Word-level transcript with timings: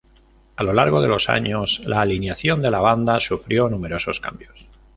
A 0.55 0.63
lo 0.63 0.73
largo 0.73 0.99
de 0.99 1.07
los 1.07 1.29
años, 1.29 1.79
la 1.85 2.01
alineación 2.01 2.59
de 2.63 2.71
la 2.71 2.79
banda 2.79 3.19
sufrió 3.19 3.69
numerosos 3.69 4.19
cambios. 4.19 4.67